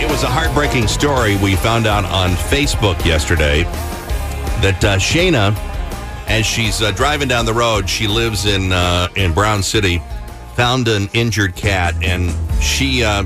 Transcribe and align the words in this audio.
It 0.00 0.10
was 0.10 0.22
a 0.22 0.28
heartbreaking 0.28 0.88
story 0.88 1.36
we 1.36 1.56
found 1.56 1.86
out 1.86 2.04
on 2.04 2.30
Facebook 2.30 3.04
yesterday 3.04 3.62
that 4.62 4.84
uh, 4.84 4.96
Shana, 4.96 5.54
as 6.28 6.44
she's 6.44 6.82
uh, 6.82 6.90
driving 6.92 7.28
down 7.28 7.46
the 7.46 7.54
road, 7.54 7.88
she 7.88 8.06
lives 8.06 8.44
in 8.44 8.72
uh, 8.72 9.08
in 9.16 9.32
Brown 9.32 9.62
City, 9.62 10.02
found 10.56 10.88
an 10.88 11.08
injured 11.14 11.54
cat, 11.54 11.94
and 12.02 12.34
she 12.62 13.04
uh, 13.04 13.24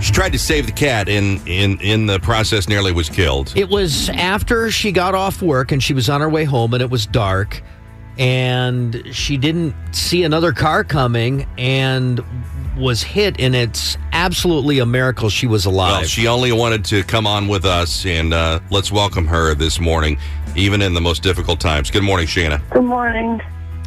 she 0.00 0.12
tried 0.12 0.32
to 0.32 0.38
save 0.38 0.66
the 0.66 0.72
cat, 0.72 1.08
and 1.08 1.46
in 1.48 1.80
in 1.80 2.06
the 2.06 2.20
process, 2.20 2.68
nearly 2.68 2.92
was 2.92 3.08
killed. 3.08 3.52
It 3.56 3.70
was 3.70 4.10
after 4.10 4.70
she 4.70 4.92
got 4.92 5.14
off 5.14 5.40
work 5.40 5.72
and 5.72 5.82
she 5.82 5.94
was 5.94 6.08
on 6.08 6.20
her 6.20 6.28
way 6.28 6.44
home 6.44 6.74
and 6.74 6.82
it 6.82 6.90
was 6.90 7.06
dark 7.06 7.62
and 8.18 9.02
she 9.12 9.38
didn't 9.38 9.74
see 9.92 10.24
another 10.24 10.52
car 10.52 10.84
coming 10.84 11.48
and 11.56 12.22
was 12.76 13.02
hit 13.02 13.40
in 13.40 13.54
it's 13.54 13.96
absolutely 14.20 14.80
a 14.80 14.86
miracle 14.86 15.30
she 15.30 15.46
was 15.46 15.64
alive. 15.64 16.00
Well, 16.00 16.04
she 16.04 16.26
only 16.26 16.52
wanted 16.52 16.84
to 16.86 17.02
come 17.02 17.26
on 17.26 17.48
with 17.48 17.64
us, 17.64 18.04
and 18.04 18.34
uh, 18.34 18.60
let's 18.70 18.92
welcome 18.92 19.26
her 19.26 19.54
this 19.54 19.80
morning, 19.80 20.18
even 20.54 20.82
in 20.82 20.92
the 20.92 21.00
most 21.00 21.22
difficult 21.22 21.58
times. 21.58 21.90
Good 21.90 22.02
morning, 22.02 22.26
Shana. 22.26 22.60
Good 22.70 22.84
morning. 22.84 23.40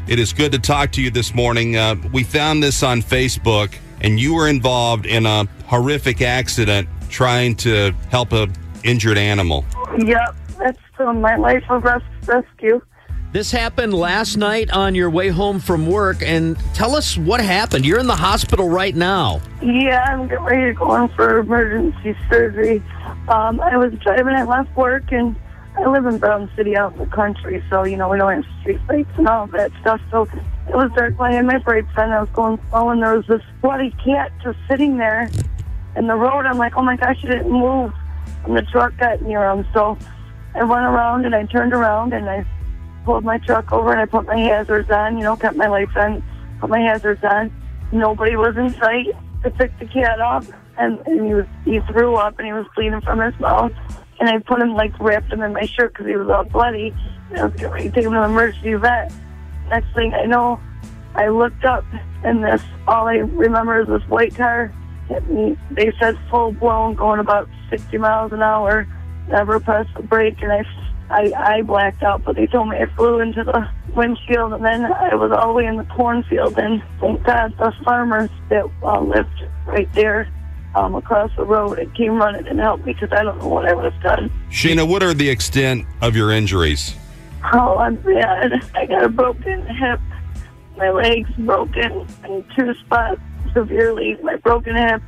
It 0.07 0.17
is 0.17 0.33
good 0.33 0.51
to 0.53 0.59
talk 0.59 0.91
to 0.93 1.03
you 1.03 1.11
this 1.11 1.35
morning. 1.35 1.77
Uh, 1.77 1.95
we 2.11 2.23
found 2.23 2.63
this 2.63 2.81
on 2.81 3.03
Facebook, 3.03 3.75
and 4.01 4.19
you 4.19 4.33
were 4.33 4.47
involved 4.47 5.05
in 5.05 5.27
a 5.27 5.45
horrific 5.67 6.23
accident 6.23 6.89
trying 7.09 7.55
to 7.57 7.91
help 8.09 8.33
a 8.33 8.47
injured 8.83 9.19
animal. 9.19 9.63
Yep, 9.99 10.35
that's 10.57 10.79
from 10.97 11.21
my 11.21 11.35
life 11.35 11.63
of 11.69 11.83
res- 11.83 12.01
rescue. 12.25 12.81
This 13.33 13.49
happened 13.49 13.95
last 13.95 14.37
night 14.37 14.69
on 14.69 14.93
your 14.93 15.09
way 15.09 15.29
home 15.29 15.59
from 15.59 15.87
work 15.87 16.21
and 16.21 16.55
tell 16.75 16.95
us 16.95 17.17
what 17.17 17.41
happened. 17.41 17.83
You're 17.83 17.97
in 17.97 18.05
the 18.05 18.15
hospital 18.15 18.69
right 18.69 18.95
now. 18.95 19.41
Yeah, 19.59 20.03
I'm 20.07 20.27
getting 20.27 20.43
ready 20.43 20.65
to 20.65 20.73
go 20.73 21.07
for 21.15 21.39
emergency 21.39 22.15
surgery. 22.29 22.83
Um, 23.27 23.59
I 23.59 23.75
was 23.75 23.91
driving, 24.03 24.35
I 24.35 24.43
left 24.43 24.77
work, 24.77 25.11
and 25.11 25.35
I 25.79 25.87
live 25.87 26.05
in 26.05 26.19
Brown 26.19 26.47
City 26.55 26.77
out 26.77 26.93
in 26.93 26.99
the 26.99 27.07
country, 27.07 27.63
so, 27.71 27.85
you 27.85 27.97
know, 27.97 28.07
we 28.07 28.19
don't 28.19 28.43
have 28.43 28.45
street 28.61 28.79
lights 28.87 29.09
and 29.17 29.27
all 29.27 29.47
that 29.47 29.71
stuff. 29.81 29.99
So 30.11 30.27
it 30.69 30.75
was 30.75 30.91
dark 30.95 31.17
when 31.17 31.31
I 31.31 31.35
had 31.37 31.45
my 31.47 31.57
brakes 31.57 31.89
on. 31.97 32.11
I 32.11 32.19
was 32.19 32.29
going 32.33 32.59
slow, 32.69 32.91
and 32.91 33.01
there 33.01 33.17
was 33.17 33.25
this 33.25 33.41
bloody 33.63 33.95
cat 34.05 34.31
just 34.43 34.59
sitting 34.69 34.97
there 34.97 35.27
in 35.95 36.05
the 36.05 36.15
road. 36.15 36.45
I'm 36.45 36.59
like, 36.59 36.77
oh 36.77 36.83
my 36.83 36.97
gosh, 36.97 37.23
it 37.23 37.27
didn't 37.29 37.51
move. 37.51 37.93
And 38.45 38.55
the 38.55 38.61
truck 38.61 38.95
got 38.97 39.23
near 39.23 39.49
him. 39.49 39.65
So 39.73 39.97
I 40.53 40.63
went 40.63 40.85
around 40.85 41.25
and 41.25 41.33
I 41.33 41.45
turned 41.45 41.73
around 41.73 42.13
and 42.13 42.29
I 42.29 42.45
pulled 43.05 43.23
my 43.23 43.37
truck 43.39 43.71
over 43.71 43.91
and 43.91 43.99
I 43.99 44.05
put 44.05 44.25
my 44.25 44.37
hazards 44.37 44.89
on, 44.89 45.17
you 45.17 45.23
know, 45.23 45.35
kept 45.35 45.55
my 45.55 45.67
lights 45.67 45.95
on, 45.95 46.23
put 46.59 46.69
my 46.69 46.79
hazards 46.79 47.23
on. 47.23 47.51
Nobody 47.91 48.35
was 48.35 48.55
in 48.57 48.69
sight. 48.79 49.07
I 49.43 49.49
picked 49.49 49.79
the 49.79 49.85
cat 49.85 50.19
up 50.19 50.45
and, 50.77 50.99
and 51.05 51.27
he 51.27 51.33
was 51.33 51.45
he 51.65 51.79
threw 51.91 52.15
up 52.15 52.39
and 52.39 52.47
he 52.47 52.53
was 52.53 52.65
bleeding 52.75 53.01
from 53.01 53.19
his 53.19 53.37
mouth. 53.39 53.71
And 54.19 54.29
I 54.29 54.39
put 54.39 54.61
him 54.61 54.73
like 54.73 54.97
wrapped 54.99 55.31
him 55.31 55.41
in 55.41 55.53
my 55.53 55.65
shirt 55.65 55.93
because 55.93 56.07
he 56.07 56.15
was 56.15 56.29
all 56.29 56.43
bloody. 56.45 56.93
And 57.29 57.39
I 57.39 57.45
was 57.45 57.53
getting 57.55 57.77
to 57.77 57.91
take 57.91 58.05
him 58.05 58.13
to 58.13 58.19
the 58.19 58.25
emergency 58.25 58.73
vet. 58.75 59.13
Next 59.69 59.93
thing 59.93 60.13
I 60.13 60.25
know, 60.25 60.59
I 61.15 61.27
looked 61.27 61.65
up 61.65 61.85
and 62.23 62.43
this 62.43 62.61
all 62.87 63.07
I 63.07 63.15
remember 63.15 63.81
is 63.81 63.87
this 63.87 64.07
white 64.09 64.35
car 64.35 64.73
hit 65.07 65.29
me. 65.29 65.57
They 65.71 65.91
said 65.99 66.17
full 66.29 66.53
blown, 66.53 66.95
going 66.95 67.19
about 67.19 67.49
60 67.69 67.97
miles 67.97 68.31
an 68.31 68.41
hour. 68.41 68.87
Never 69.29 69.59
pressed 69.59 69.93
the 69.95 70.03
brake, 70.03 70.41
and 70.41 70.51
I, 70.51 70.63
I, 71.09 71.31
I 71.35 71.61
blacked 71.61 72.03
out. 72.03 72.23
But 72.23 72.35
they 72.35 72.47
told 72.47 72.69
me 72.69 72.77
I 72.77 72.85
flew 72.95 73.19
into 73.19 73.43
the 73.43 73.67
windshield, 73.95 74.53
and 74.53 74.65
then 74.65 74.85
I 74.85 75.15
was 75.15 75.31
all 75.31 75.47
the 75.47 75.53
way 75.53 75.65
in 75.65 75.77
the 75.77 75.85
cornfield. 75.85 76.57
And 76.57 76.81
thank 76.99 77.23
God 77.23 77.53
the 77.57 77.73
farmers 77.83 78.29
that 78.49 78.65
uh, 78.83 79.01
lived 79.01 79.43
right 79.67 79.91
there 79.93 80.27
um, 80.75 80.95
across 80.95 81.31
the 81.35 81.45
road 81.45 81.79
and 81.79 81.93
came 81.95 82.15
running 82.17 82.47
and 82.47 82.59
helped 82.59 82.85
me 82.85 82.93
because 82.93 83.11
I 83.11 83.23
don't 83.23 83.37
know 83.39 83.47
what 83.47 83.65
I 83.65 83.73
would 83.73 83.91
have 83.91 84.03
done. 84.03 84.31
Shana, 84.49 84.87
what 84.87 85.03
are 85.03 85.13
the 85.13 85.29
extent 85.29 85.85
of 86.01 86.15
your 86.15 86.31
injuries? 86.31 86.95
Oh, 87.51 87.77
I'm 87.77 87.95
bad. 87.95 88.53
I 88.73 88.85
got 88.85 89.03
a 89.03 89.09
broken 89.09 89.65
hip. 89.67 89.99
My 90.77 90.89
leg's 90.89 91.29
broken 91.37 92.07
in 92.23 92.45
two 92.55 92.73
spots 92.85 93.19
severely. 93.53 94.17
My 94.23 94.37
broken 94.37 94.75
hip. 94.75 95.01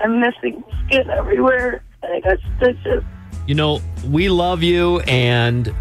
I'm 0.00 0.20
missing 0.20 0.62
skin 0.86 1.08
everywhere. 1.10 1.82
And 2.02 2.12
I 2.12 2.20
got 2.20 2.38
stitches. 2.56 3.02
You 3.46 3.54
know, 3.54 3.80
we 4.08 4.28
love 4.28 4.62
you 4.62 5.00
and 5.00 5.74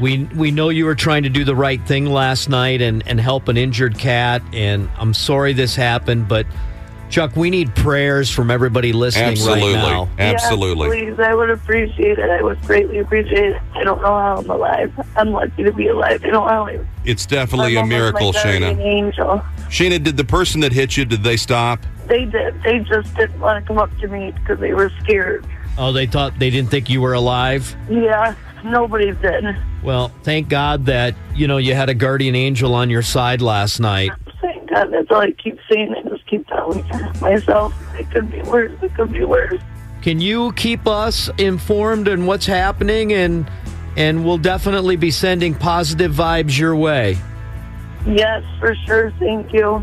we 0.00 0.24
we 0.36 0.50
know 0.50 0.68
you 0.68 0.84
were 0.84 0.94
trying 0.94 1.22
to 1.22 1.28
do 1.28 1.44
the 1.44 1.54
right 1.54 1.84
thing 1.86 2.06
last 2.06 2.48
night 2.48 2.82
and, 2.82 3.06
and 3.06 3.20
help 3.20 3.48
an 3.48 3.56
injured 3.56 3.98
cat 3.98 4.42
and 4.52 4.88
I'm 4.98 5.14
sorry 5.14 5.52
this 5.52 5.74
happened, 5.74 6.28
but 6.28 6.46
Chuck, 7.10 7.34
we 7.34 7.50
need 7.50 7.74
prayers 7.74 8.30
from 8.30 8.52
everybody 8.52 8.92
listening 8.92 9.30
Absolutely. 9.30 9.74
right 9.74 9.82
now. 9.82 10.08
Absolutely. 10.16 10.88
Yes, 10.88 11.16
please. 11.16 11.20
I 11.20 11.34
would 11.34 11.50
appreciate 11.50 12.20
it. 12.20 12.30
I 12.30 12.40
would 12.40 12.60
greatly 12.62 12.98
appreciate 12.98 13.52
it. 13.52 13.62
I 13.74 13.82
don't 13.82 14.00
know 14.00 14.08
how 14.08 14.36
I'm 14.36 14.48
alive. 14.48 15.06
I'm 15.16 15.32
lucky 15.32 15.64
to 15.64 15.72
be 15.72 15.88
alive. 15.88 16.22
I 16.22 16.28
don't 16.28 16.46
know 16.46 16.46
how. 16.46 16.86
It's 17.04 17.26
definitely 17.26 17.74
a 17.74 17.80
I'm 17.80 17.92
almost 17.92 17.98
miracle, 17.98 18.32
my 18.32 18.42
guardian 18.42 18.76
Shana. 18.76 18.84
Angel. 18.84 19.42
Shana, 19.68 20.02
did 20.02 20.16
the 20.16 20.24
person 20.24 20.60
that 20.60 20.70
hit 20.70 20.96
you, 20.96 21.04
did 21.04 21.24
they 21.24 21.36
stop? 21.36 21.80
They 22.06 22.26
did. 22.26 22.62
They 22.62 22.78
just 22.78 23.12
didn't 23.16 23.40
want 23.40 23.60
to 23.60 23.66
come 23.66 23.78
up 23.78 23.90
to 23.98 24.06
me 24.06 24.30
because 24.30 24.60
they 24.60 24.72
were 24.72 24.92
scared. 25.00 25.44
Oh, 25.78 25.92
they 25.92 26.06
thought 26.06 26.38
they 26.38 26.50
didn't 26.50 26.70
think 26.70 26.90
you 26.90 27.00
were 27.00 27.14
alive? 27.14 27.74
Yeah, 27.88 28.34
nobody 28.64 29.12
did. 29.12 29.44
Well, 29.82 30.08
thank 30.22 30.48
God 30.48 30.86
that, 30.86 31.14
you 31.34 31.46
know, 31.46 31.56
you 31.56 31.74
had 31.74 31.88
a 31.88 31.94
guardian 31.94 32.34
angel 32.34 32.74
on 32.74 32.90
your 32.90 33.02
side 33.02 33.40
last 33.40 33.80
night. 33.80 34.10
Thank 34.40 34.68
God. 34.70 34.92
That's 34.92 35.10
all 35.10 35.20
I 35.20 35.32
keep 35.32 35.58
saying. 35.70 35.94
I 35.96 36.08
just 36.08 36.26
keep 36.26 36.46
telling 36.48 36.86
myself 37.20 37.74
it 37.98 38.10
could 38.10 38.30
be 38.30 38.42
worse. 38.42 38.72
It 38.82 38.94
could 38.94 39.12
be 39.12 39.24
worse. 39.24 39.60
Can 40.02 40.20
you 40.20 40.52
keep 40.52 40.86
us 40.86 41.30
informed 41.38 42.08
on 42.08 42.26
what's 42.26 42.46
happening 42.46 43.12
and 43.12 43.50
and 43.96 44.24
we'll 44.24 44.38
definitely 44.38 44.96
be 44.96 45.10
sending 45.10 45.54
positive 45.54 46.12
vibes 46.12 46.58
your 46.58 46.74
way. 46.74 47.18
Yes, 48.06 48.42
for 48.58 48.74
sure. 48.86 49.12
Thank 49.18 49.52
you. 49.52 49.78